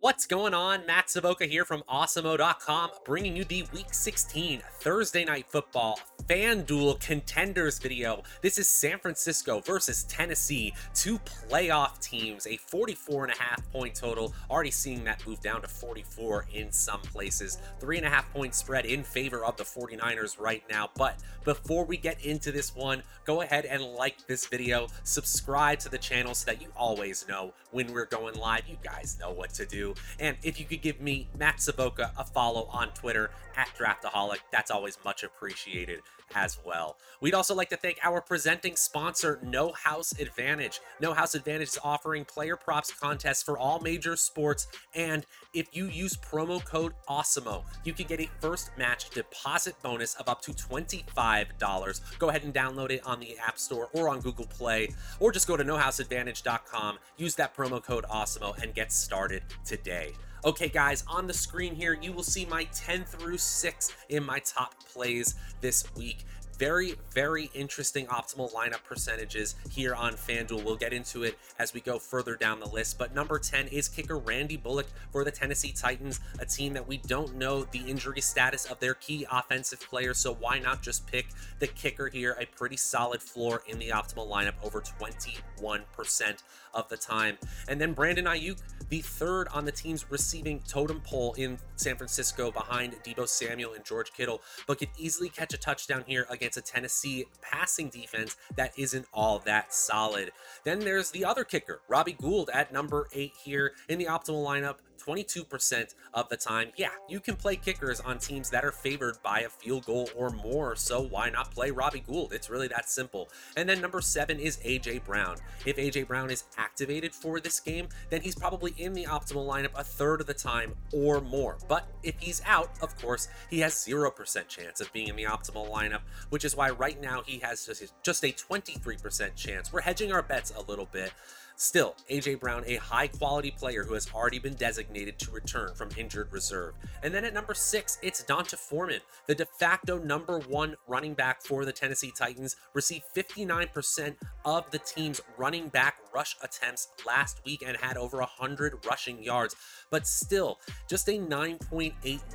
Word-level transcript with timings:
What's 0.00 0.26
going 0.26 0.54
on? 0.54 0.86
Matt 0.86 1.10
Savoca 1.10 1.44
here 1.44 1.64
from 1.64 1.82
Awesemo.com, 1.88 2.90
bringing 3.04 3.34
you 3.34 3.44
the 3.44 3.64
Week 3.72 3.92
16 3.92 4.62
Thursday 4.78 5.24
Night 5.24 5.46
Football 5.48 5.98
FanDuel 6.28 7.00
Contenders 7.00 7.78
video. 7.78 8.22
This 8.42 8.58
is 8.58 8.68
San 8.68 8.98
Francisco 8.98 9.60
versus 9.60 10.02
Tennessee, 10.04 10.74
two 10.92 11.18
playoff 11.20 11.98
teams, 12.02 12.46
a 12.46 12.58
44 12.58 13.24
and 13.24 13.32
a 13.32 13.42
half 13.42 13.72
point 13.72 13.94
total. 13.94 14.34
Already 14.50 14.70
seeing 14.70 15.04
that 15.04 15.26
move 15.26 15.40
down 15.40 15.62
to 15.62 15.68
44 15.68 16.44
in 16.52 16.70
some 16.70 17.00
places. 17.00 17.56
Three 17.80 17.96
and 17.96 18.04
a 18.04 18.10
half 18.10 18.30
point 18.30 18.54
spread 18.54 18.84
in 18.84 19.04
favor 19.04 19.42
of 19.42 19.56
the 19.56 19.64
49ers 19.64 20.38
right 20.38 20.62
now. 20.70 20.90
But 20.98 21.16
before 21.46 21.86
we 21.86 21.96
get 21.96 22.22
into 22.22 22.52
this 22.52 22.76
one, 22.76 23.02
go 23.24 23.40
ahead 23.40 23.64
and 23.64 23.82
like 23.82 24.26
this 24.26 24.46
video, 24.46 24.88
subscribe 25.04 25.78
to 25.78 25.88
the 25.88 25.96
channel 25.96 26.34
so 26.34 26.44
that 26.44 26.60
you 26.60 26.68
always 26.76 27.26
know 27.26 27.54
when 27.70 27.90
we're 27.90 28.04
going 28.04 28.34
live. 28.34 28.68
You 28.68 28.76
guys 28.82 29.16
know 29.18 29.30
what 29.30 29.54
to 29.54 29.64
do. 29.64 29.94
And 30.20 30.36
if 30.42 30.60
you 30.60 30.66
could 30.66 30.82
give 30.82 31.00
me, 31.00 31.30
Matt 31.38 31.62
Savoca, 31.62 32.12
a 32.18 32.24
follow 32.24 32.68
on 32.70 32.90
Twitter 32.90 33.30
at 33.56 33.68
Draftaholic, 33.78 34.40
that's 34.52 34.70
always 34.70 34.98
much 35.06 35.22
appreciated 35.22 36.02
as 36.34 36.58
well. 36.64 36.96
We'd 37.20 37.34
also 37.34 37.54
like 37.54 37.68
to 37.70 37.76
thank 37.76 37.98
our 38.02 38.20
presenting 38.20 38.76
sponsor, 38.76 39.40
No 39.42 39.72
House 39.72 40.12
Advantage. 40.18 40.80
No 41.00 41.14
House 41.14 41.34
Advantage 41.34 41.68
is 41.68 41.78
offering 41.82 42.24
player 42.24 42.56
props 42.56 42.92
contests 42.92 43.42
for 43.42 43.58
all 43.58 43.80
major 43.80 44.16
sports, 44.16 44.66
and 44.94 45.26
if 45.54 45.74
you 45.74 45.86
use 45.86 46.16
promo 46.16 46.64
code 46.64 46.92
AWESEMO, 47.08 47.64
you 47.84 47.92
can 47.92 48.06
get 48.06 48.20
a 48.20 48.28
first 48.40 48.70
match 48.76 49.10
deposit 49.10 49.74
bonus 49.82 50.14
of 50.14 50.28
up 50.28 50.40
to 50.42 50.52
$25. 50.52 52.18
Go 52.18 52.28
ahead 52.28 52.44
and 52.44 52.54
download 52.54 52.90
it 52.90 53.04
on 53.06 53.20
the 53.20 53.36
App 53.38 53.58
Store 53.58 53.88
or 53.92 54.08
on 54.08 54.20
Google 54.20 54.46
Play, 54.46 54.88
or 55.20 55.32
just 55.32 55.48
go 55.48 55.56
to 55.56 55.64
nohouseadvantage.com, 55.64 56.98
use 57.16 57.34
that 57.36 57.56
promo 57.56 57.82
code 57.82 58.04
AWESEMO, 58.04 58.62
and 58.62 58.74
get 58.74 58.92
started 58.92 59.42
today. 59.64 60.12
Okay, 60.44 60.68
guys, 60.68 61.02
on 61.08 61.26
the 61.26 61.34
screen 61.34 61.74
here, 61.74 61.98
you 62.00 62.12
will 62.12 62.22
see 62.22 62.46
my 62.46 62.64
10 62.72 63.04
through 63.04 63.38
6 63.38 63.92
in 64.08 64.24
my 64.24 64.38
top 64.38 64.74
plays 64.86 65.34
this 65.60 65.84
week 65.96 66.24
very, 66.58 66.96
very 67.14 67.50
interesting 67.54 68.06
optimal 68.06 68.52
lineup 68.52 68.82
percentages 68.84 69.54
here 69.70 69.94
on 69.94 70.14
FanDuel. 70.14 70.64
We'll 70.64 70.76
get 70.76 70.92
into 70.92 71.22
it 71.22 71.38
as 71.58 71.72
we 71.72 71.80
go 71.80 71.98
further 71.98 72.34
down 72.34 72.58
the 72.60 72.68
list. 72.68 72.98
But 72.98 73.14
number 73.14 73.38
10 73.38 73.68
is 73.68 73.88
kicker 73.88 74.18
Randy 74.18 74.56
Bullock 74.56 74.86
for 75.12 75.24
the 75.24 75.30
Tennessee 75.30 75.72
Titans, 75.72 76.20
a 76.40 76.46
team 76.46 76.72
that 76.74 76.86
we 76.86 76.98
don't 76.98 77.36
know 77.36 77.62
the 77.62 77.78
injury 77.78 78.20
status 78.20 78.66
of 78.66 78.80
their 78.80 78.94
key 78.94 79.24
offensive 79.30 79.80
player. 79.80 80.14
So 80.14 80.34
why 80.34 80.58
not 80.58 80.82
just 80.82 81.06
pick 81.06 81.28
the 81.60 81.68
kicker 81.68 82.08
here? 82.08 82.36
A 82.40 82.46
pretty 82.46 82.76
solid 82.76 83.22
floor 83.22 83.62
in 83.68 83.78
the 83.78 83.90
optimal 83.90 84.28
lineup, 84.28 84.54
over 84.62 84.80
21% 84.80 86.42
of 86.74 86.88
the 86.88 86.96
time. 86.96 87.38
And 87.68 87.80
then 87.80 87.92
Brandon 87.92 88.24
Aiyuk, 88.24 88.58
the 88.88 89.00
third 89.00 89.48
on 89.48 89.64
the 89.64 89.72
team's 89.72 90.10
receiving 90.10 90.60
totem 90.66 91.00
pole 91.00 91.34
in 91.34 91.58
San 91.76 91.96
Francisco 91.96 92.50
behind 92.50 92.94
Deebo 93.04 93.28
Samuel 93.28 93.74
and 93.74 93.84
George 93.84 94.12
Kittle, 94.12 94.42
but 94.66 94.78
could 94.78 94.88
easily 94.96 95.28
catch 95.28 95.54
a 95.54 95.58
touchdown 95.58 96.04
here 96.06 96.26
against 96.30 96.56
a 96.56 96.62
Tennessee 96.62 97.26
passing 97.40 97.88
defense 97.88 98.36
that 98.56 98.72
isn't 98.78 99.06
all 99.12 99.38
that 99.40 99.74
solid. 99.74 100.30
Then 100.64 100.80
there's 100.80 101.10
the 101.10 101.24
other 101.24 101.44
kicker, 101.44 101.80
Robbie 101.88 102.16
Gould 102.20 102.50
at 102.52 102.72
number 102.72 103.08
eight 103.12 103.32
here 103.42 103.72
in 103.88 103.98
the 103.98 104.06
optimal 104.06 104.44
lineup. 104.44 104.76
22% 105.08 105.94
of 106.12 106.28
the 106.28 106.36
time. 106.36 106.68
Yeah, 106.76 106.90
you 107.08 107.18
can 107.18 107.34
play 107.34 107.56
kickers 107.56 108.00
on 108.00 108.18
teams 108.18 108.50
that 108.50 108.64
are 108.64 108.72
favored 108.72 109.16
by 109.22 109.40
a 109.40 109.48
field 109.48 109.86
goal 109.86 110.10
or 110.14 110.28
more, 110.30 110.76
so 110.76 111.00
why 111.02 111.30
not 111.30 111.50
play 111.50 111.70
Robbie 111.70 112.04
Gould? 112.06 112.34
It's 112.34 112.50
really 112.50 112.68
that 112.68 112.90
simple. 112.90 113.30
And 113.56 113.66
then 113.68 113.80
number 113.80 114.02
seven 114.02 114.38
is 114.38 114.58
AJ 114.58 115.04
Brown. 115.04 115.36
If 115.64 115.76
AJ 115.76 116.08
Brown 116.08 116.30
is 116.30 116.44
activated 116.58 117.14
for 117.14 117.40
this 117.40 117.58
game, 117.58 117.88
then 118.10 118.20
he's 118.20 118.34
probably 118.34 118.74
in 118.76 118.92
the 118.92 119.04
optimal 119.04 119.48
lineup 119.48 119.70
a 119.74 119.84
third 119.84 120.20
of 120.20 120.26
the 120.26 120.34
time 120.34 120.74
or 120.92 121.20
more. 121.20 121.56
But 121.68 121.88
if 122.02 122.14
he's 122.18 122.42
out, 122.44 122.70
of 122.82 122.96
course, 123.00 123.28
he 123.48 123.60
has 123.60 123.74
0% 123.74 124.48
chance 124.48 124.80
of 124.80 124.92
being 124.92 125.08
in 125.08 125.16
the 125.16 125.24
optimal 125.24 125.70
lineup, 125.70 126.02
which 126.28 126.44
is 126.44 126.54
why 126.54 126.70
right 126.70 127.00
now 127.00 127.22
he 127.24 127.38
has 127.38 127.66
just 128.02 128.24
a 128.24 128.32
23% 128.32 129.34
chance. 129.34 129.72
We're 129.72 129.80
hedging 129.80 130.12
our 130.12 130.22
bets 130.22 130.52
a 130.54 130.60
little 130.70 130.86
bit. 130.86 131.12
Still, 131.60 131.96
AJ 132.08 132.38
Brown, 132.38 132.62
a 132.68 132.76
high 132.76 133.08
quality 133.08 133.50
player 133.50 133.82
who 133.82 133.94
has 133.94 134.08
already 134.14 134.38
been 134.38 134.54
designated 134.54 135.18
to 135.18 135.32
return 135.32 135.74
from 135.74 135.88
injured 135.96 136.32
reserve. 136.32 136.74
And 137.02 137.12
then 137.12 137.24
at 137.24 137.34
number 137.34 137.52
six, 137.52 137.98
it's 138.00 138.22
D'Onta 138.22 138.56
Foreman, 138.56 139.00
the 139.26 139.34
de 139.34 139.44
facto 139.44 139.98
number 139.98 140.38
one 140.38 140.76
running 140.86 141.14
back 141.14 141.42
for 141.42 141.64
the 141.64 141.72
Tennessee 141.72 142.12
Titans, 142.16 142.54
received 142.74 143.06
59% 143.12 144.14
of 144.44 144.70
the 144.70 144.78
team's 144.78 145.20
running 145.36 145.66
back 145.66 145.96
rush 146.18 146.36
attempts 146.42 146.88
last 147.06 147.40
week 147.44 147.62
and 147.64 147.76
had 147.76 147.96
over 147.96 148.18
100 148.18 148.84
rushing 148.84 149.22
yards. 149.22 149.54
But 149.88 150.04
still, 150.04 150.58
just 150.88 151.08
a 151.08 151.12
9.8 151.12 151.92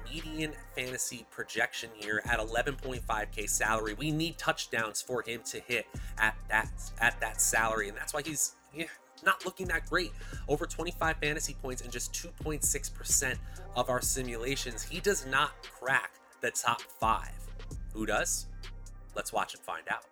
median 0.10 0.54
fantasy 0.74 1.26
projection 1.30 1.90
here 1.94 2.22
at 2.24 2.40
11.5k 2.40 3.50
salary. 3.50 3.94
We 3.94 4.10
need 4.12 4.38
touchdowns 4.38 5.02
for 5.02 5.22
him 5.22 5.42
to 5.48 5.60
hit 5.60 5.86
at 6.18 6.38
that 6.50 6.72
at 7.02 7.20
that 7.20 7.42
salary, 7.42 7.90
and 7.90 7.98
that's 7.98 8.14
why 8.14 8.22
he's 8.22 8.54
yeah, 8.74 8.86
not 9.26 9.44
looking 9.44 9.68
that 9.68 9.90
great. 9.90 10.14
Over 10.48 10.66
25 10.66 11.18
fantasy 11.18 11.58
points 11.62 11.82
and 11.82 11.92
just 11.92 12.14
2.6% 12.14 13.36
of 13.76 13.90
our 13.90 14.02
simulations. 14.02 14.84
He 14.84 15.02
does 15.02 15.26
not 15.26 15.52
crack 15.62 16.12
the 16.40 16.52
top 16.52 16.82
five. 16.82 17.34
Who 17.92 18.06
does? 18.06 18.46
Let's 19.16 19.32
watch 19.32 19.54
and 19.54 19.64
find 19.64 19.84
out. 19.90 20.04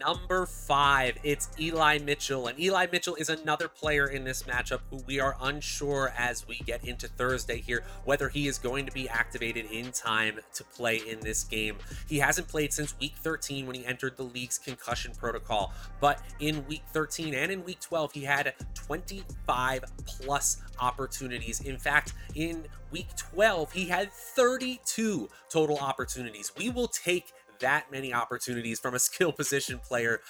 Number 0.00 0.44
five, 0.44 1.16
it's 1.22 1.48
Eli 1.58 1.98
Mitchell. 1.98 2.48
And 2.48 2.58
Eli 2.60 2.86
Mitchell 2.92 3.14
is 3.14 3.30
another 3.30 3.68
player 3.68 4.06
in 4.08 4.24
this 4.24 4.42
matchup 4.42 4.80
who 4.90 4.98
we 5.06 5.20
are 5.20 5.36
unsure 5.40 6.12
as 6.18 6.46
we 6.46 6.58
get 6.66 6.84
into 6.84 7.08
Thursday 7.08 7.60
here 7.60 7.82
whether 8.04 8.28
he 8.28 8.46
is 8.46 8.58
going 8.58 8.84
to 8.86 8.92
be 8.92 9.08
activated 9.08 9.66
in 9.70 9.92
time 9.92 10.40
to 10.54 10.64
play 10.64 10.96
in 10.96 11.20
this 11.20 11.44
game. 11.44 11.76
He 12.08 12.18
hasn't 12.18 12.48
played 12.48 12.72
since 12.72 12.98
week 12.98 13.14
13 13.16 13.66
when 13.66 13.74
he 13.74 13.86
entered 13.86 14.16
the 14.16 14.22
league's 14.24 14.58
concussion 14.58 15.12
protocol. 15.16 15.72
But 16.00 16.20
in 16.40 16.66
week 16.66 16.82
13 16.92 17.34
and 17.34 17.50
in 17.50 17.64
week 17.64 17.80
12, 17.80 18.12
he 18.12 18.24
had 18.24 18.54
25 18.74 19.84
plus 20.04 20.58
opportunities. 20.78 21.60
In 21.60 21.78
fact, 21.78 22.12
in 22.34 22.66
week 22.90 23.08
12, 23.16 23.72
he 23.72 23.86
had 23.86 24.12
32 24.12 25.28
total 25.48 25.78
opportunities. 25.78 26.52
We 26.56 26.70
will 26.70 26.88
take 26.88 27.32
that 27.60 27.90
many 27.90 28.12
opportunities 28.12 28.80
from 28.80 28.94
a 28.94 28.98
skill 29.06 29.32
position 29.32 29.78
player, 29.78 30.20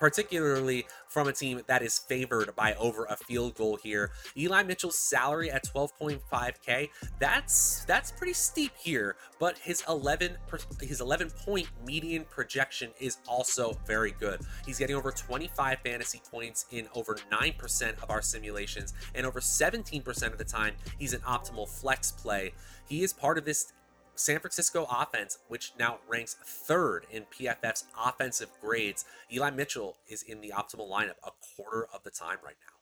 particularly 0.00 0.86
from 1.08 1.28
a 1.28 1.32
team 1.32 1.60
that 1.66 1.82
is 1.82 1.98
favored 1.98 2.54
by 2.56 2.74
over 2.74 3.04
a 3.04 3.16
field 3.16 3.54
goal 3.54 3.78
here. 3.82 4.10
Eli 4.36 4.62
Mitchell's 4.62 4.98
salary 4.98 5.50
at 5.50 5.64
12.5k, 5.66 6.88
that's 7.18 7.84
that's 7.84 8.10
pretty 8.10 8.32
steep 8.32 8.72
here, 8.76 9.16
but 9.38 9.58
his 9.58 9.82
11 9.88 10.36
his 10.80 11.00
11 11.00 11.30
point 11.30 11.68
median 11.86 12.24
projection 12.24 12.90
is 12.98 13.18
also 13.28 13.78
very 13.86 14.12
good. 14.18 14.40
He's 14.66 14.78
getting 14.78 14.96
over 14.96 15.10
25 15.10 15.78
fantasy 15.84 16.22
points 16.30 16.66
in 16.70 16.88
over 16.94 17.16
9% 17.30 18.02
of 18.02 18.10
our 18.10 18.22
simulations 18.22 18.94
and 19.14 19.26
over 19.26 19.40
17% 19.40 20.32
of 20.32 20.38
the 20.38 20.44
time 20.44 20.74
he's 20.98 21.12
an 21.12 21.20
optimal 21.20 21.68
flex 21.68 22.12
play. 22.12 22.52
He 22.88 23.02
is 23.02 23.12
part 23.12 23.38
of 23.38 23.44
this 23.44 23.72
San 24.22 24.38
Francisco 24.38 24.86
offense, 24.88 25.38
which 25.48 25.72
now 25.76 25.98
ranks 26.08 26.36
third 26.44 27.06
in 27.10 27.24
PFF's 27.24 27.86
offensive 28.00 28.50
grades. 28.60 29.04
Eli 29.32 29.50
Mitchell 29.50 29.96
is 30.08 30.22
in 30.22 30.40
the 30.40 30.52
optimal 30.54 30.88
lineup 30.88 31.16
a 31.24 31.32
quarter 31.56 31.88
of 31.92 32.04
the 32.04 32.10
time 32.10 32.36
right 32.44 32.54
now. 32.64 32.81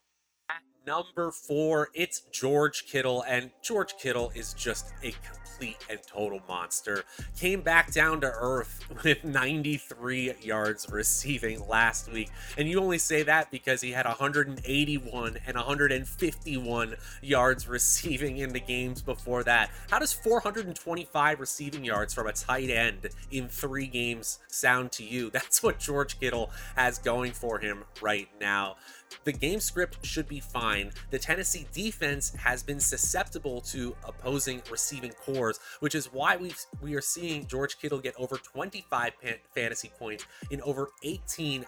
At 0.51 0.63
number 0.85 1.31
four, 1.31 1.89
it's 1.93 2.23
George 2.31 2.85
Kittle, 2.85 3.23
and 3.25 3.51
George 3.61 3.95
Kittle 3.97 4.33
is 4.35 4.53
just 4.53 4.91
a 5.01 5.11
complete 5.11 5.77
and 5.89 5.99
total 6.05 6.41
monster. 6.45 7.05
Came 7.39 7.61
back 7.61 7.93
down 7.93 8.19
to 8.19 8.27
earth 8.27 8.83
with 9.03 9.23
93 9.23 10.33
yards 10.41 10.89
receiving 10.89 11.65
last 11.69 12.11
week, 12.11 12.29
and 12.57 12.67
you 12.67 12.81
only 12.81 12.97
say 12.97 13.23
that 13.23 13.49
because 13.49 13.79
he 13.79 13.91
had 13.91 14.05
181 14.05 15.37
and 15.47 15.55
151 15.55 16.95
yards 17.21 17.67
receiving 17.69 18.39
in 18.39 18.51
the 18.51 18.59
games 18.59 19.01
before 19.01 19.43
that. 19.43 19.69
How 19.89 19.99
does 19.99 20.11
425 20.11 21.39
receiving 21.39 21.85
yards 21.85 22.13
from 22.13 22.27
a 22.27 22.33
tight 22.33 22.69
end 22.69 23.07
in 23.31 23.47
three 23.47 23.87
games 23.87 24.39
sound 24.49 24.91
to 24.93 25.03
you? 25.05 25.29
That's 25.33 25.63
what 25.63 25.79
George 25.79 26.19
Kittle 26.19 26.51
has 26.75 26.97
going 26.97 27.31
for 27.31 27.59
him 27.59 27.85
right 28.01 28.27
now 28.41 28.75
the 29.23 29.31
game 29.31 29.59
script 29.59 30.05
should 30.05 30.27
be 30.27 30.39
fine. 30.39 30.91
The 31.09 31.19
Tennessee 31.19 31.67
defense 31.73 32.33
has 32.35 32.63
been 32.63 32.79
susceptible 32.79 33.61
to 33.61 33.95
opposing 34.03 34.61
receiving 34.69 35.11
corps, 35.11 35.59
which 35.79 35.95
is 35.95 36.11
why 36.11 36.37
we 36.37 36.53
we 36.81 36.95
are 36.95 37.01
seeing 37.01 37.47
George 37.47 37.79
Kittle 37.79 37.99
get 37.99 38.15
over 38.17 38.37
25 38.37 39.13
fantasy 39.53 39.91
points 39.97 40.25
in 40.49 40.61
over 40.61 40.89
18% 41.03 41.65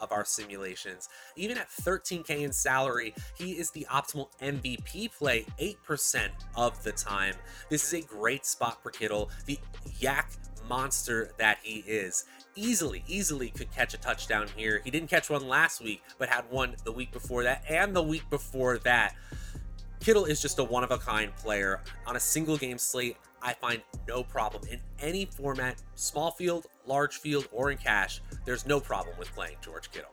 of 0.00 0.12
our 0.12 0.24
simulations. 0.24 1.08
Even 1.36 1.58
at 1.58 1.68
13k 1.68 2.42
in 2.42 2.52
salary, 2.52 3.14
he 3.36 3.52
is 3.52 3.70
the 3.70 3.86
optimal 3.90 4.28
MVP 4.40 5.12
play 5.16 5.46
8% 5.60 6.28
of 6.56 6.82
the 6.82 6.92
time. 6.92 7.34
This 7.70 7.84
is 7.92 8.04
a 8.04 8.06
great 8.06 8.46
spot 8.46 8.82
for 8.82 8.90
Kittle. 8.90 9.30
The 9.46 9.58
YAC 10.00 10.26
monster 10.68 11.32
that 11.38 11.58
he 11.62 11.84
is. 11.86 12.24
Easily, 12.54 13.04
easily 13.06 13.50
could 13.50 13.70
catch 13.72 13.94
a 13.94 13.98
touchdown 13.98 14.48
here. 14.56 14.80
He 14.84 14.90
didn't 14.90 15.08
catch 15.10 15.30
one 15.30 15.46
last 15.46 15.82
week, 15.82 16.02
but 16.18 16.28
had 16.28 16.44
one 16.50 16.76
the 16.84 16.92
week 16.92 17.12
before 17.12 17.42
that 17.44 17.64
and 17.68 17.94
the 17.94 18.02
week 18.02 18.28
before 18.30 18.78
that. 18.78 19.14
Kittle 20.00 20.24
is 20.24 20.40
just 20.40 20.58
a 20.58 20.64
one 20.64 20.84
of 20.84 20.90
a 20.90 20.98
kind 20.98 21.34
player. 21.36 21.80
On 22.06 22.16
a 22.16 22.20
single 22.20 22.56
game 22.56 22.78
slate, 22.78 23.16
I 23.42 23.52
find 23.54 23.82
no 24.06 24.22
problem 24.22 24.62
in 24.70 24.80
any 25.00 25.24
format, 25.26 25.82
small 25.94 26.30
field, 26.30 26.66
large 26.86 27.18
field, 27.18 27.48
or 27.52 27.70
in 27.70 27.78
cash. 27.78 28.20
There's 28.44 28.66
no 28.66 28.80
problem 28.80 29.16
with 29.18 29.32
playing 29.34 29.56
George 29.60 29.90
Kittle. 29.90 30.10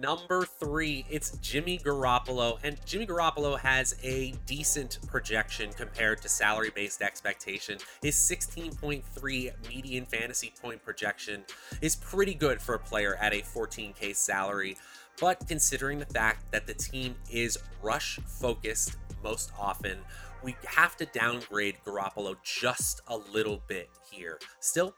Number 0.00 0.46
three, 0.46 1.04
it's 1.10 1.36
Jimmy 1.38 1.76
Garoppolo. 1.76 2.58
And 2.62 2.78
Jimmy 2.86 3.06
Garoppolo 3.06 3.58
has 3.58 3.94
a 4.02 4.32
decent 4.46 4.98
projection 5.06 5.70
compared 5.74 6.22
to 6.22 6.28
salary 6.28 6.70
based 6.74 7.02
expectation. 7.02 7.78
His 8.00 8.14
16.3 8.14 9.68
median 9.68 10.06
fantasy 10.06 10.54
point 10.62 10.82
projection 10.82 11.44
is 11.82 11.96
pretty 11.96 12.32
good 12.32 12.62
for 12.62 12.76
a 12.76 12.78
player 12.78 13.16
at 13.16 13.34
a 13.34 13.42
14K 13.42 14.16
salary. 14.16 14.78
But 15.20 15.46
considering 15.46 15.98
the 15.98 16.06
fact 16.06 16.50
that 16.50 16.66
the 16.66 16.74
team 16.74 17.14
is 17.30 17.58
rush 17.82 18.18
focused 18.26 18.96
most 19.22 19.52
often, 19.58 19.98
we 20.42 20.56
have 20.64 20.96
to 20.96 21.04
downgrade 21.04 21.76
Garoppolo 21.84 22.36
just 22.42 23.02
a 23.08 23.18
little 23.18 23.62
bit 23.66 23.90
here. 24.10 24.38
Still, 24.60 24.94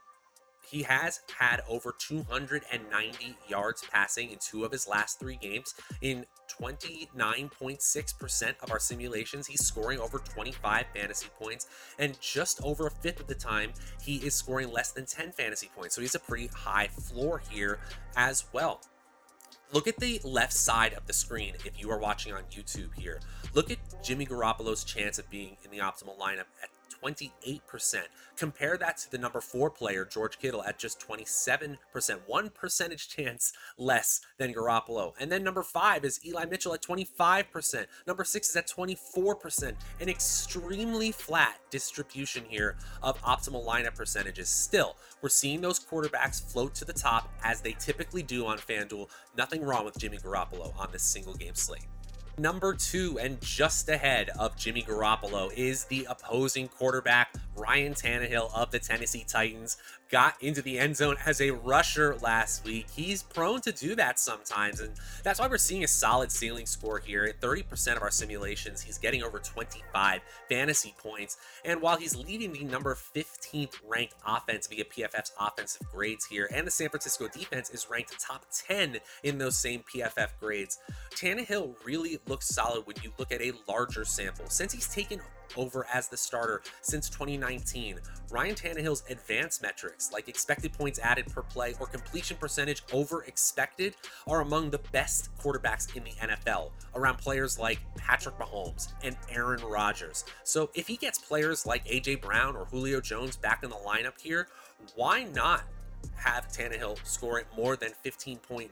he 0.65 0.83
has 0.83 1.21
had 1.37 1.61
over 1.67 1.93
290 1.97 3.37
yards 3.47 3.83
passing 3.91 4.31
in 4.31 4.39
two 4.39 4.63
of 4.63 4.71
his 4.71 4.87
last 4.87 5.19
three 5.19 5.37
games. 5.37 5.73
In 6.01 6.25
29.6% 6.59 8.53
of 8.61 8.71
our 8.71 8.79
simulations, 8.79 9.47
he's 9.47 9.65
scoring 9.65 9.99
over 9.99 10.19
25 10.19 10.85
fantasy 10.95 11.27
points, 11.39 11.67
and 11.99 12.19
just 12.21 12.61
over 12.63 12.87
a 12.87 12.91
fifth 12.91 13.19
of 13.19 13.27
the 13.27 13.35
time, 13.35 13.73
he 14.01 14.17
is 14.17 14.33
scoring 14.35 14.71
less 14.71 14.91
than 14.91 15.05
10 15.05 15.31
fantasy 15.31 15.69
points. 15.75 15.95
So 15.95 16.01
he's 16.01 16.15
a 16.15 16.19
pretty 16.19 16.47
high 16.47 16.87
floor 16.87 17.41
here 17.49 17.79
as 18.15 18.45
well. 18.53 18.81
Look 19.73 19.87
at 19.87 19.97
the 19.97 20.21
left 20.23 20.53
side 20.53 20.93
of 20.93 21.07
the 21.07 21.13
screen 21.13 21.55
if 21.65 21.81
you 21.81 21.89
are 21.89 21.97
watching 21.97 22.31
on 22.31 22.43
YouTube 22.51 22.93
here. 22.95 23.19
Look 23.55 23.71
at 23.71 23.79
Jimmy 24.03 24.25
Garoppolo's 24.25 24.83
chance 24.83 25.17
of 25.17 25.27
being 25.31 25.57
in 25.63 25.71
the 25.71 25.79
optimal 25.79 26.15
lineup 26.19 26.45
at 26.61 26.69
28%. 27.03 27.95
Compare 28.35 28.77
that 28.77 28.97
to 28.97 29.11
the 29.11 29.17
number 29.17 29.41
four 29.41 29.69
player, 29.69 30.05
George 30.05 30.39
Kittle, 30.39 30.63
at 30.63 30.79
just 30.79 30.99
27%, 30.99 31.77
one 32.25 32.49
percentage 32.49 33.09
chance 33.09 33.53
less 33.77 34.21
than 34.37 34.53
Garoppolo. 34.53 35.13
And 35.19 35.31
then 35.31 35.43
number 35.43 35.63
five 35.63 36.03
is 36.03 36.19
Eli 36.25 36.45
Mitchell 36.45 36.73
at 36.73 36.81
25%. 36.81 37.85
Number 38.07 38.23
six 38.23 38.49
is 38.49 38.55
at 38.55 38.67
24%. 38.67 39.73
An 39.99 40.09
extremely 40.09 41.11
flat 41.11 41.59
distribution 41.69 42.43
here 42.47 42.75
of 43.01 43.21
optimal 43.21 43.65
lineup 43.65 43.95
percentages. 43.95 44.49
Still, 44.49 44.95
we're 45.21 45.29
seeing 45.29 45.61
those 45.61 45.79
quarterbacks 45.79 46.43
float 46.51 46.75
to 46.75 46.85
the 46.85 46.93
top 46.93 47.29
as 47.43 47.61
they 47.61 47.73
typically 47.73 48.23
do 48.23 48.45
on 48.45 48.57
FanDuel. 48.57 49.09
Nothing 49.37 49.63
wrong 49.63 49.85
with 49.85 49.97
Jimmy 49.97 50.17
Garoppolo 50.17 50.77
on 50.79 50.89
this 50.91 51.03
single 51.03 51.33
game 51.33 51.55
slate. 51.55 51.85
Number 52.37 52.73
two, 52.73 53.19
and 53.19 53.39
just 53.41 53.89
ahead 53.89 54.29
of 54.39 54.57
Jimmy 54.57 54.81
Garoppolo, 54.81 55.53
is 55.55 55.85
the 55.85 56.07
opposing 56.09 56.67
quarterback, 56.67 57.35
Ryan 57.55 57.93
Tannehill 57.93 58.53
of 58.53 58.71
the 58.71 58.79
Tennessee 58.79 59.25
Titans 59.27 59.77
got 60.09 60.35
into 60.41 60.61
the 60.61 60.77
end 60.77 60.95
zone 60.95 61.15
as 61.25 61.41
a 61.41 61.51
rusher 61.51 62.15
last 62.21 62.63
week. 62.65 62.87
He's 62.95 63.23
prone 63.23 63.61
to 63.61 63.71
do 63.71 63.95
that 63.95 64.19
sometimes, 64.19 64.79
and 64.79 64.93
that's 65.23 65.39
why 65.39 65.47
we're 65.47 65.57
seeing 65.57 65.83
a 65.83 65.87
solid 65.87 66.31
ceiling 66.31 66.65
score 66.65 66.99
here. 66.99 67.23
At 67.23 67.41
30% 67.41 67.95
of 67.95 68.03
our 68.03 68.11
simulations, 68.11 68.81
he's 68.81 68.97
getting 68.97 69.23
over 69.23 69.39
25 69.39 70.21
fantasy 70.49 70.93
points. 70.97 71.37
And 71.65 71.81
while 71.81 71.97
he's 71.97 72.15
leading 72.15 72.53
the 72.53 72.63
number 72.63 72.95
15th 72.95 73.79
ranked 73.87 74.15
offense 74.25 74.67
via 74.67 74.85
PFF's 74.85 75.31
offensive 75.39 75.87
grades 75.91 76.25
here, 76.25 76.47
and 76.53 76.67
the 76.67 76.71
San 76.71 76.89
Francisco 76.89 77.27
defense 77.27 77.69
is 77.71 77.87
ranked 77.89 78.19
top 78.19 78.45
10 78.67 78.97
in 79.23 79.37
those 79.37 79.57
same 79.57 79.83
PFF 79.93 80.29
grades, 80.39 80.77
Tannehill 81.15 81.75
really 81.85 82.19
looks 82.27 82.47
solid 82.47 82.85
when 82.85 82.97
you 83.01 83.11
look 83.17 83.31
at 83.31 83.41
a 83.41 83.53
larger 83.67 84.05
sample. 84.05 84.45
Since 84.47 84.73
he's 84.73 84.87
taken 84.87 85.19
over 85.57 85.85
as 85.93 86.07
the 86.07 86.17
starter 86.17 86.61
since 86.81 87.09
2019. 87.09 87.99
Ryan 88.31 88.55
Tannehill's 88.55 89.03
advanced 89.09 89.61
metrics, 89.61 90.11
like 90.11 90.27
expected 90.27 90.73
points 90.73 90.99
added 90.99 91.27
per 91.27 91.43
play 91.43 91.75
or 91.79 91.87
completion 91.87 92.37
percentage 92.37 92.83
over 92.91 93.23
expected, 93.23 93.95
are 94.27 94.41
among 94.41 94.69
the 94.69 94.79
best 94.91 95.29
quarterbacks 95.37 95.95
in 95.95 96.03
the 96.03 96.11
NFL, 96.11 96.71
around 96.95 97.17
players 97.17 97.59
like 97.59 97.79
Patrick 97.95 98.37
Mahomes 98.39 98.93
and 99.03 99.15
Aaron 99.29 99.63
Rodgers. 99.63 100.25
So 100.43 100.69
if 100.73 100.87
he 100.87 100.97
gets 100.97 101.19
players 101.19 101.65
like 101.65 101.83
A.J. 101.87 102.15
Brown 102.15 102.55
or 102.55 102.65
Julio 102.65 103.01
Jones 103.01 103.35
back 103.35 103.63
in 103.63 103.69
the 103.69 103.75
lineup 103.77 104.19
here, 104.19 104.47
why 104.95 105.23
not 105.23 105.63
have 106.15 106.47
Tannehill 106.49 106.97
scoring 107.05 107.45
more 107.55 107.75
than 107.75 107.91
15.9 108.05 108.69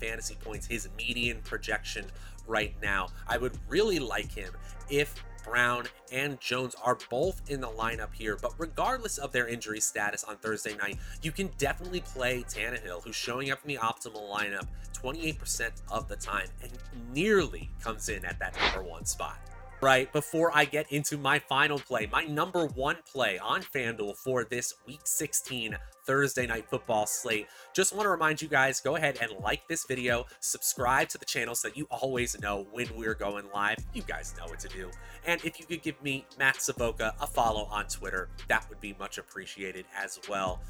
fantasy 0.00 0.36
points, 0.42 0.66
his 0.66 0.88
median 0.96 1.40
projection 1.42 2.06
right 2.46 2.74
now. 2.82 3.08
I 3.26 3.38
would 3.38 3.58
really 3.68 3.98
like 3.98 4.30
him 4.30 4.52
if 4.90 5.14
Brown, 5.44 5.84
and 6.12 6.40
Jones 6.40 6.74
are 6.82 6.98
both 7.10 7.42
in 7.48 7.60
the 7.60 7.68
lineup 7.68 8.12
here. 8.12 8.36
But 8.40 8.52
regardless 8.58 9.18
of 9.18 9.32
their 9.32 9.46
injury 9.46 9.80
status 9.80 10.24
on 10.24 10.36
Thursday 10.36 10.76
night, 10.76 10.98
you 11.22 11.32
can 11.32 11.50
definitely 11.58 12.00
play 12.00 12.44
Tannehill, 12.48 13.04
who's 13.04 13.16
showing 13.16 13.50
up 13.50 13.60
in 13.62 13.68
the 13.68 13.78
optimal 13.78 14.30
lineup 14.30 14.66
28% 14.94 15.70
of 15.90 16.08
the 16.08 16.16
time 16.16 16.48
and 16.62 16.72
nearly 17.12 17.70
comes 17.82 18.08
in 18.08 18.24
at 18.24 18.38
that 18.38 18.56
number 18.58 18.88
one 18.88 19.04
spot 19.04 19.38
right 19.84 20.10
before 20.14 20.50
I 20.54 20.64
get 20.64 20.90
into 20.90 21.18
my 21.18 21.38
final 21.38 21.78
play, 21.78 22.08
my 22.10 22.24
number 22.24 22.64
one 22.68 22.96
play 23.04 23.38
on 23.38 23.60
FanDuel 23.60 24.16
for 24.16 24.42
this 24.42 24.72
week 24.86 25.02
16 25.04 25.76
Thursday 26.06 26.46
night 26.46 26.64
football 26.70 27.04
slate. 27.06 27.48
Just 27.74 27.94
want 27.94 28.06
to 28.06 28.08
remind 28.08 28.40
you 28.40 28.48
guys 28.48 28.80
go 28.80 28.96
ahead 28.96 29.18
and 29.20 29.30
like 29.42 29.68
this 29.68 29.84
video, 29.84 30.24
subscribe 30.40 31.10
to 31.10 31.18
the 31.18 31.26
channel 31.26 31.54
so 31.54 31.68
that 31.68 31.76
you 31.76 31.86
always 31.90 32.40
know 32.40 32.66
when 32.72 32.88
we're 32.96 33.12
going 33.12 33.44
live. 33.54 33.76
You 33.92 34.00
guys 34.00 34.34
know 34.38 34.46
what 34.46 34.58
to 34.60 34.68
do. 34.68 34.90
And 35.26 35.44
if 35.44 35.60
you 35.60 35.66
could 35.66 35.82
give 35.82 36.02
me, 36.02 36.24
Matt 36.38 36.62
Savoca, 36.62 37.14
a 37.20 37.26
follow 37.26 37.64
on 37.64 37.84
Twitter, 37.84 38.30
that 38.48 38.66
would 38.70 38.80
be 38.80 38.96
much 38.98 39.18
appreciated 39.18 39.84
as 39.94 40.18
well. 40.30 40.62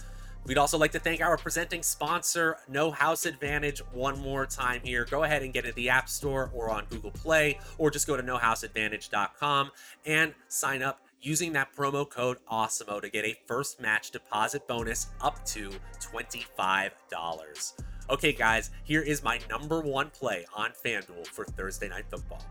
We'd 0.46 0.58
also 0.58 0.76
like 0.76 0.92
to 0.92 0.98
thank 0.98 1.22
our 1.22 1.38
presenting 1.38 1.82
sponsor, 1.82 2.58
No 2.68 2.90
House 2.90 3.24
Advantage, 3.24 3.80
one 3.92 4.20
more 4.20 4.44
time 4.44 4.82
here. 4.84 5.06
Go 5.06 5.22
ahead 5.22 5.42
and 5.42 5.54
get 5.54 5.64
it 5.64 5.74
the 5.74 5.88
App 5.88 6.08
Store 6.08 6.50
or 6.52 6.70
on 6.70 6.84
Google 6.90 7.10
Play, 7.10 7.58
or 7.78 7.90
just 7.90 8.06
go 8.06 8.16
to 8.16 8.22
nohouseadvantage.com 8.22 9.70
and 10.04 10.34
sign 10.48 10.82
up 10.82 11.00
using 11.22 11.54
that 11.54 11.74
promo 11.74 12.08
code 12.08 12.36
AWESEMO 12.52 13.00
to 13.00 13.08
get 13.08 13.24
a 13.24 13.34
first 13.46 13.80
match 13.80 14.10
deposit 14.10 14.68
bonus 14.68 15.08
up 15.22 15.42
to 15.46 15.70
$25. 16.00 17.72
Okay, 18.10 18.32
guys, 18.34 18.70
here 18.82 19.00
is 19.00 19.24
my 19.24 19.40
number 19.48 19.80
one 19.80 20.10
play 20.10 20.44
on 20.54 20.72
FanDuel 20.84 21.26
for 21.26 21.46
Thursday 21.46 21.88
Night 21.88 22.04
Football 22.10 22.44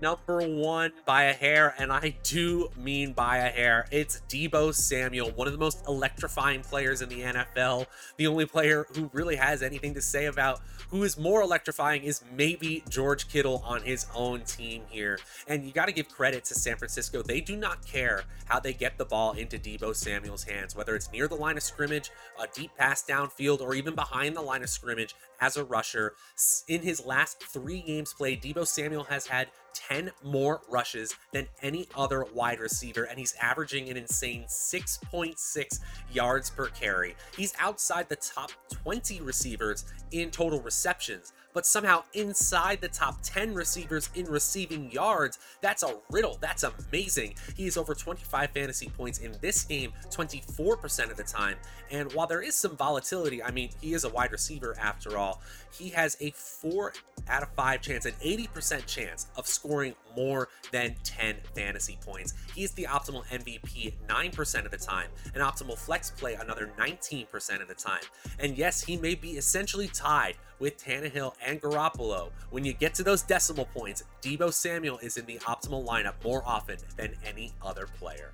number 0.00 0.40
one 0.40 0.92
by 1.04 1.24
a 1.24 1.32
hair, 1.32 1.74
and 1.78 1.92
I 1.92 2.16
do 2.22 2.68
mean 2.76 3.12
by 3.12 3.38
a 3.38 3.48
hair. 3.48 3.86
It's 3.90 4.22
Deebo 4.28 4.74
Samuel, 4.74 5.30
one 5.30 5.46
of 5.46 5.52
the 5.52 5.58
most 5.58 5.86
electrifying 5.86 6.62
players 6.62 7.02
in 7.02 7.08
the 7.08 7.20
NFL. 7.22 7.86
The 8.16 8.26
only 8.26 8.46
player 8.46 8.86
who 8.94 9.10
really 9.12 9.36
has 9.36 9.62
anything 9.62 9.94
to 9.94 10.02
say 10.02 10.26
about 10.26 10.60
who 10.88 11.02
is 11.02 11.18
more 11.18 11.42
electrifying 11.42 12.04
is 12.04 12.22
maybe 12.36 12.84
George 12.88 13.28
Kittle 13.28 13.62
on 13.64 13.82
his 13.82 14.06
own 14.14 14.42
team 14.42 14.82
here. 14.88 15.18
And 15.48 15.64
you 15.64 15.72
got 15.72 15.86
to 15.86 15.92
give 15.92 16.08
credit 16.08 16.44
to 16.44 16.54
San 16.54 16.76
Francisco. 16.76 17.22
They 17.22 17.40
do 17.40 17.56
not 17.56 17.84
care 17.84 18.24
how 18.46 18.60
they 18.60 18.72
get 18.72 18.98
the 18.98 19.04
ball 19.04 19.32
into 19.32 19.58
Deebo 19.58 19.94
Samuel's 19.94 20.44
hands, 20.44 20.76
whether 20.76 20.94
it's 20.94 21.10
near 21.10 21.28
the 21.28 21.34
line 21.34 21.56
of 21.56 21.62
scrimmage, 21.62 22.10
a 22.40 22.46
deep 22.54 22.70
pass 22.76 23.04
downfield, 23.04 23.60
or 23.60 23.74
even 23.74 23.94
behind 23.94 24.36
the 24.36 24.42
line 24.42 24.62
of 24.62 24.68
scrimmage 24.68 25.14
as 25.40 25.56
a 25.56 25.64
rusher. 25.64 26.14
In 26.68 26.82
his 26.82 27.04
last 27.04 27.42
three 27.42 27.82
games 27.82 28.12
played, 28.12 28.42
Deebo 28.42 28.66
Samuel 28.66 29.04
has 29.04 29.26
had 29.26 29.48
10 29.76 30.10
more 30.24 30.60
rushes 30.68 31.14
than 31.32 31.46
any 31.62 31.88
other 31.94 32.24
wide 32.34 32.60
receiver, 32.60 33.04
and 33.04 33.18
he's 33.18 33.34
averaging 33.40 33.88
an 33.88 33.96
insane 33.96 34.44
6.6 34.44 35.78
yards 36.12 36.50
per 36.50 36.68
carry. 36.68 37.14
He's 37.36 37.54
outside 37.58 38.08
the 38.08 38.16
top 38.16 38.50
20 38.70 39.20
receivers 39.20 39.84
in 40.12 40.30
total 40.30 40.60
receptions 40.60 41.32
but 41.56 41.64
somehow 41.64 42.04
inside 42.12 42.82
the 42.82 42.88
top 42.88 43.16
10 43.22 43.54
receivers 43.54 44.10
in 44.14 44.26
receiving 44.26 44.90
yards. 44.90 45.38
That's 45.62 45.82
a 45.82 45.96
riddle. 46.10 46.36
That's 46.38 46.64
amazing. 46.64 47.36
He 47.56 47.66
is 47.66 47.78
over 47.78 47.94
25 47.94 48.50
fantasy 48.50 48.90
points 48.90 49.20
in 49.20 49.34
this 49.40 49.64
game 49.64 49.94
24% 50.10 51.10
of 51.10 51.16
the 51.16 51.22
time. 51.22 51.56
And 51.90 52.12
while 52.12 52.26
there 52.26 52.42
is 52.42 52.56
some 52.56 52.76
volatility, 52.76 53.42
I 53.42 53.52
mean, 53.52 53.70
he 53.80 53.94
is 53.94 54.04
a 54.04 54.10
wide 54.10 54.32
receiver 54.32 54.76
after 54.78 55.16
all, 55.16 55.40
he 55.72 55.88
has 55.90 56.18
a 56.20 56.30
4 56.32 56.92
out 57.28 57.42
of 57.42 57.48
5 57.50 57.80
chance, 57.80 58.04
an 58.04 58.12
80% 58.22 58.84
chance 58.84 59.26
of 59.36 59.46
scoring 59.46 59.94
more 60.14 60.48
than 60.72 60.94
10 61.04 61.36
fantasy 61.54 61.98
points. 62.04 62.34
He's 62.54 62.72
the 62.72 62.84
optimal 62.84 63.24
MVP 63.26 63.94
9% 64.08 64.64
of 64.64 64.70
the 64.70 64.76
time, 64.76 65.08
an 65.34 65.40
optimal 65.40 65.78
flex 65.78 66.10
play 66.10 66.34
another 66.34 66.70
19% 66.78 67.62
of 67.62 67.68
the 67.68 67.74
time. 67.74 68.02
And 68.38 68.58
yes, 68.58 68.82
he 68.82 68.96
may 68.96 69.14
be 69.14 69.32
essentially 69.32 69.88
tied 69.88 70.36
with 70.58 70.82
Tannehill 70.82 71.34
and 71.46 71.62
Garoppolo. 71.62 72.30
When 72.50 72.64
you 72.64 72.74
get 72.74 72.92
to 72.94 73.02
those 73.02 73.22
decimal 73.22 73.64
points, 73.66 74.02
Deebo 74.20 74.52
Samuel 74.52 74.98
is 74.98 75.16
in 75.16 75.24
the 75.24 75.38
optimal 75.38 75.86
lineup 75.86 76.14
more 76.22 76.42
often 76.44 76.76
than 76.96 77.14
any 77.24 77.52
other 77.62 77.86
player. 77.86 78.32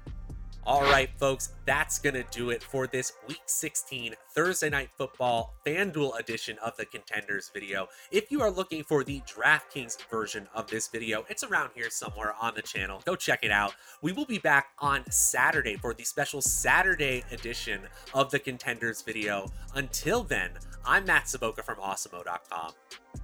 All 0.64 0.82
right, 0.82 1.10
folks, 1.18 1.54
that's 1.64 1.98
going 1.98 2.14
to 2.14 2.24
do 2.30 2.50
it 2.50 2.62
for 2.62 2.86
this 2.86 3.14
Week 3.26 3.42
16 3.46 4.14
Thursday 4.32 4.70
Night 4.70 4.90
Football 4.96 5.56
FanDuel 5.66 6.16
edition 6.20 6.56
of 6.64 6.76
the 6.76 6.86
Contenders 6.86 7.50
video. 7.52 7.88
If 8.12 8.30
you 8.30 8.42
are 8.42 8.50
looking 8.50 8.84
for 8.84 9.02
the 9.02 9.20
DraftKings 9.22 10.08
version 10.08 10.46
of 10.54 10.68
this 10.68 10.86
video, 10.86 11.24
it's 11.28 11.42
around 11.42 11.70
here 11.74 11.90
somewhere 11.90 12.34
on 12.40 12.54
the 12.54 12.62
channel. 12.62 13.02
Go 13.04 13.16
check 13.16 13.40
it 13.42 13.50
out. 13.50 13.74
We 14.02 14.12
will 14.12 14.24
be 14.24 14.38
back 14.38 14.68
on 14.78 15.02
Saturday 15.10 15.74
for 15.74 15.94
the 15.94 16.04
special 16.04 16.40
Saturday 16.40 17.24
edition 17.32 17.80
of 18.14 18.30
the 18.30 18.38
Contenders 18.38 19.02
video. 19.02 19.50
Until 19.74 20.22
then, 20.22 20.52
I'm 20.86 21.06
Matt 21.06 21.28
Savoca 21.28 21.64
from 21.64 21.78
Awesemo.com. 21.78 22.70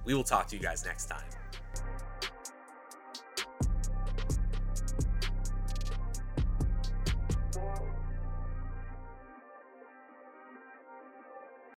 We 0.03 0.13
will 0.13 0.25
talk 0.25 0.47
to 0.47 0.57
you 0.57 0.61
guys 0.61 0.83
next 0.83 1.05
time. 1.05 1.23